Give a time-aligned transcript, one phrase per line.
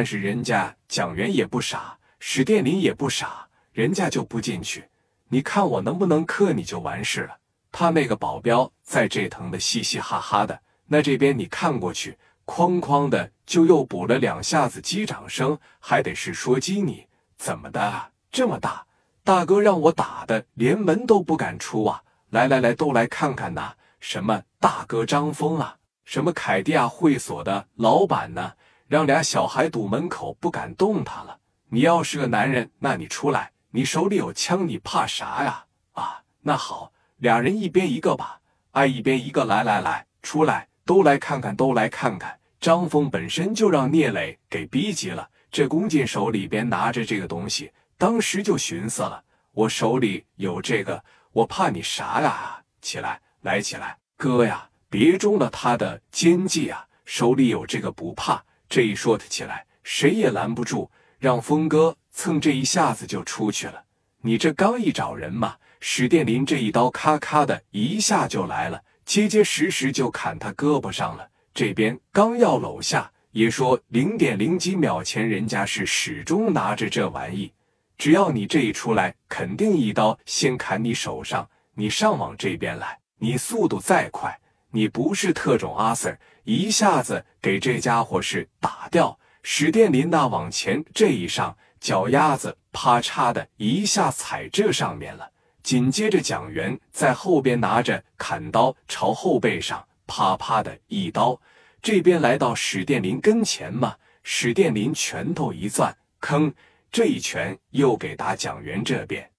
[0.00, 4.88] 但是人家蒋元也不傻，史殿林也不傻，人家就不进去。
[5.28, 7.36] 你看我能不能克你就完事了。
[7.70, 12.16] 他那个保镖在这疼的嘻嘻哈哈的，那这边你看过去，
[12.46, 17.06] 哐哐的就又补了两下子击掌声，还得是说击你
[17.36, 18.86] 怎么的这么大？
[19.22, 22.02] 大哥让我打的连门都不敢出啊！
[22.30, 23.74] 来来来，都来看看呐！
[24.00, 25.76] 什么大哥张峰啊，
[26.06, 28.54] 什么凯迪亚会所的老板呢？
[28.90, 31.38] 让俩小孩堵门口不敢动他了。
[31.68, 35.64] 你要是个男人，那你出来，你手里有枪，你怕啥呀？
[35.92, 38.40] 啊，那好，俩人一边一个吧，
[38.72, 42.36] 哎，一边一个，来来来，出来，都来看看，都来看看。
[42.58, 47.70] 张峰本身就让聂磊给逼急了，这龚进手里边拿着这个东西。
[47.96, 49.22] 当时就寻思了，
[49.52, 51.00] 我手里有这个，
[51.30, 52.60] 我怕你啥呀？
[52.82, 56.84] 起来，来起来，哥呀，别中了他的奸计啊！
[57.04, 58.42] 手里有这个不怕。
[58.70, 60.88] 这一说他起来，谁也拦不住，
[61.18, 63.82] 让峰哥蹭这一下子就出去了。
[64.20, 71.28] 你这刚一找人嘛，史殿林这一刀咔咔的一下就来了，结结实实就砍他胳膊上了。
[71.52, 77.52] 这边刚要搂下，也说零点零几秒前，人家是始终拿着这玩意。
[77.98, 81.46] 只要你这一出来，肯定一刀先砍你手上。
[81.74, 84.38] 你上往这边来，你速度再快，
[84.70, 89.18] 你不是特种阿 Sir，一下子给这家伙是打掉。
[89.42, 95.30] 史殿林那往前这一上，脚丫子啪嚓的一下踩这上面了。
[95.62, 101.40] 紧接着蒋元在后边拿着砍刀朝后背上啪啪的一刀，
[101.82, 106.52] 这边来到史殿林跟前嘛，史殿林拳头一攥，吭。
[106.92, 109.30] 这一拳又给打蒋元这边，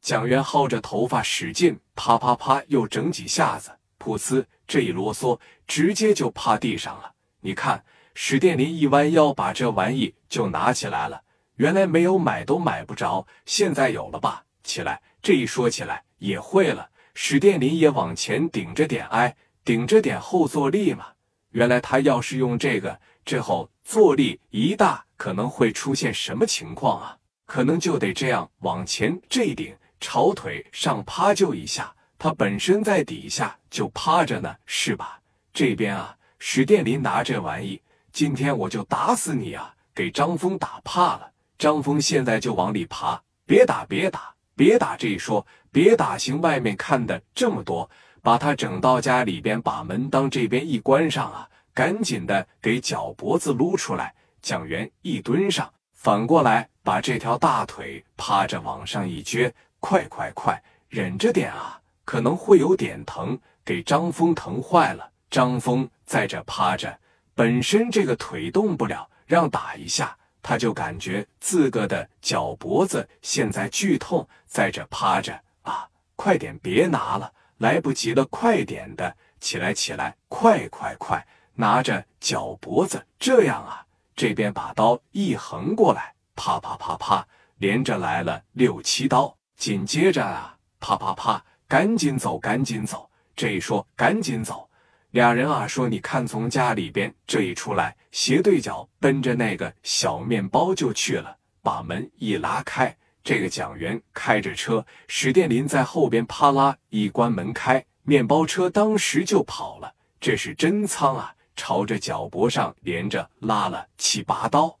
[0.00, 7.12] 蒋元薅着头发使劲，啪啪啪又整几下子，噗呲，这一啰嗦，直接就趴地上了。
[7.40, 11.22] 你看，史殿林一弯腰，把这玩意就拿起来了。
[11.56, 14.44] 原来没有买都买不着，现在有了吧？
[14.62, 16.90] 起来，这一说起来也会了。
[17.14, 19.34] 史殿林也往前顶着点，哎，
[19.64, 21.06] 顶着点后坐力嘛。
[21.50, 25.04] 原来他要是用这个，这后坐力一大。
[25.16, 27.16] 可能会出现什么情况啊？
[27.44, 35.20] 可能就得这样往前这一顶，朝腿上趴就一下，他本身在底下就趴着呢，是吧？
[35.52, 37.80] 这边啊，史殿林拿这玩意，
[38.12, 39.72] 今天我就打死你啊！
[39.94, 44.96] 给张峰打怕了，张峰现在就往里爬，别打，别打，别打！
[44.96, 47.88] 这一说，别打行，外面看的这么多，
[48.20, 54.12] 把他整到家里边，把门当这边一关上啊，赶紧的给脚脖子撸出来。
[54.42, 65.10] 蒋元一蹲上，反过来把这条大腿趴着往上一撅，快快快，忍着点啊，可能会有点疼，给张峰疼坏了。
[65.30, 66.98] 张峰在这趴着，
[67.34, 75.86] 本身这个腿动不了，让打一下，他就感觉自个的脚脖子现在剧痛，在这趴着啊，
[76.16, 81.22] 快点别拿了，来不及了，快点的起来起来，快快快，
[81.56, 83.84] 拿着脚脖子这样啊。
[84.16, 89.36] 这边把刀一横过来，啪啪啪啪，连着来了六七刀。
[89.58, 93.08] 紧接着啊，啪啪啪，赶紧走，赶紧走。
[93.36, 94.68] 这一说赶紧走，
[95.10, 101.36] 俩人啊说：“你看，从家里边这一出来，斜对角奔着那个小面包就去了。
[101.62, 109.92] 把门一拉开，这个蒋元开着车，史殿林在后边，啪啦一关门开，面包车当时就跑了。
[110.18, 114.78] 这是真仓啊！”朝着脚脖上连着拉了七八刀，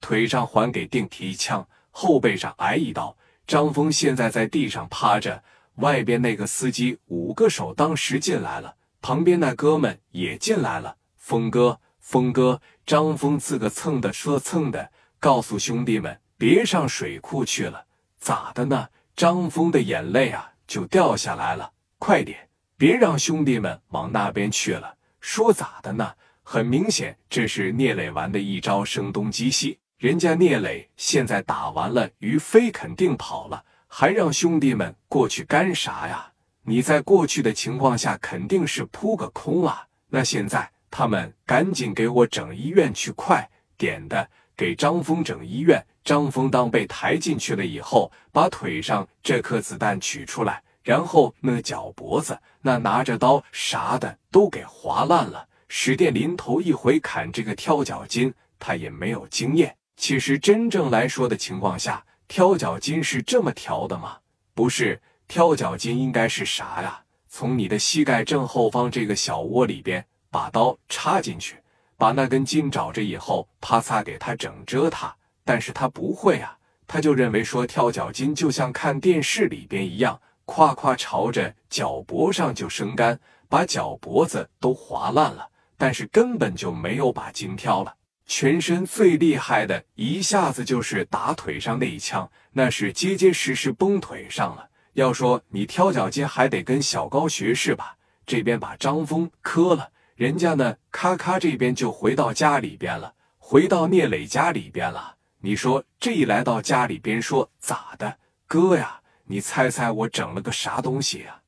[0.00, 3.14] 腿上还给定提一枪，后背上挨一刀。
[3.46, 5.44] 张峰现在在地上趴着，
[5.78, 10.96] 外边那个司机五个手当时进来了，旁边那哥们也进来了。
[11.16, 14.90] 峰哥，峰哥，张峰自个蹭的说蹭的，
[15.20, 17.84] 告诉兄弟们别上水库去了，
[18.18, 18.88] 咋的呢？
[19.14, 24.96] 张峰的眼泪啊就掉下来了，快点，别让兄弟们往那边去了。
[25.20, 26.12] 说咋的呢？
[26.42, 29.78] 很明显，这是聂磊玩的一招声东击西。
[29.98, 36.30] 人家聂磊现在打完了，于飞肯定跑了，还让兄弟们过去干啥呀？
[36.62, 39.86] 你在过去的情况下，肯定是扑个空啊。
[40.10, 45.84] 那现在他们赶紧给我整医院去，快点的，给张峰整医院。
[46.04, 50.62] 张峰当被抬进去了以后，把腿上这颗子弹取出来。
[50.82, 55.46] 然后那脚脖子，那拿着刀啥的都给划烂了。
[55.68, 59.76] 史殿林头一回砍这个挑脚筋，他也没有经验。
[59.96, 64.18] 其实真正来说的情况下，挑脚筋是这么挑的吗？
[64.54, 67.02] 不是，挑脚筋应该是啥呀？
[67.26, 71.56] 从你的膝盖正后方这个小窝里边把刀插进去，
[71.96, 75.14] 把那根筋找着以后，啪嚓给他整折它。
[75.42, 76.54] 但是他不会啊，
[76.86, 85.48] 他就认为说跳脚筋就像看电视里边一样，夸夸朝着脚脖上就生干，把脚脖子都划烂了。
[85.78, 87.94] 但是根本就没有把筋挑了。
[88.28, 94.68] 全身最厉害的一下子就是打腿上那一枪，那是结结实实崩腿上了。
[94.92, 97.96] 要说你挑脚筋，还得跟小高学是吧？
[98.26, 105.16] 这边把张峰磕了，人家呢，咔咔这边就回到家里边了，回到聂磊家里边了。
[105.40, 109.00] 你说这一来到家里边，说咋的，哥呀？
[109.24, 111.40] 你猜猜我整了个啥东西呀？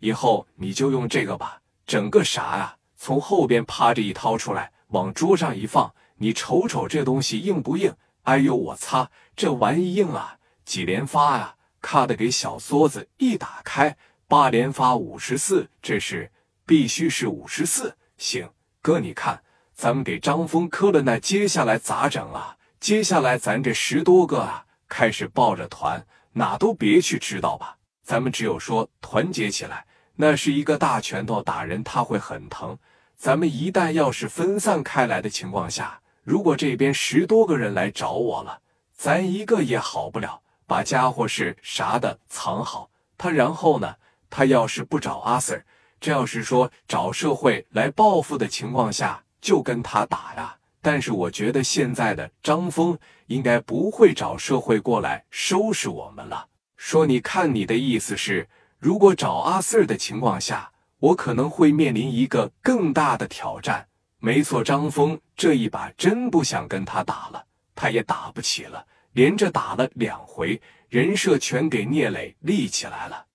[0.00, 2.76] 以后你就用这个吧，整个啥呀？
[2.96, 7.94] 从后边趴着一掏出来，往桌上一放，你瞅瞅这东西硬不硬？
[8.24, 10.36] 哎呦我擦，这玩意硬啊！
[10.66, 11.54] 几连发呀？
[11.80, 13.96] 咔的给小梭子一打开，
[14.28, 16.30] 八连发五十四，这是
[16.66, 17.96] 必须是五十四。
[18.18, 18.46] 行，
[18.82, 19.42] 哥你看，
[19.74, 22.58] 咱们给张峰磕了，那接下来咋整啊？
[22.78, 27.78] 接下来咱这十多个啊，开始抱着团，哪都别去，知道吧？
[28.02, 29.86] 咱们只有说团结起来，
[30.16, 32.78] 那是一个大拳头打人，他会很疼。
[33.16, 36.00] 咱们一旦要是分散开来的情况下，
[36.30, 38.60] 如果这边十多个人来找我了，
[38.92, 40.40] 咱一个也好不了。
[40.64, 42.88] 把家伙是啥的藏好，
[43.18, 43.96] 他然后呢？
[44.30, 45.60] 他要是不找阿 Sir，
[45.98, 50.54] 这要是说找社会来报复的情况下，就跟他打呀。
[50.80, 52.96] 但是我觉得现在的张峰
[53.26, 56.46] 应该不会找社会过来收拾我们了。
[56.76, 58.48] 说，你看你的意思是，
[58.78, 63.88] 如果找阿 Sir 的情况下，我可能会面临一个更大的挑战。
[64.20, 67.44] 没错，张峰这一把真不想跟他打了，
[67.74, 68.86] 他也打不起了。
[69.12, 73.26] 连着打了两回，人设全给聂磊立起来了。